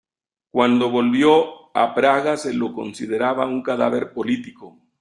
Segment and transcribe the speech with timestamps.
[0.49, 4.79] Cuando volvió a Praga se lo consideraba un cadáver político.